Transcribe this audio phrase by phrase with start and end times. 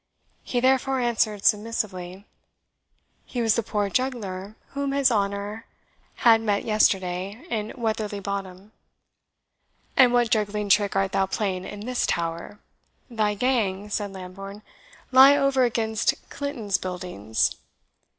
[0.41, 2.25] He therefore answered submissively,
[3.23, 5.67] "He was the poor juggler whom his honour
[6.25, 8.71] had met yesterday in Weatherly Bottom."
[9.95, 12.57] "And what juggling trick art thou playing in this tower?
[13.11, 14.63] Thy gang," said Lambourne,
[15.11, 17.53] "lie over against Clinton's buildings."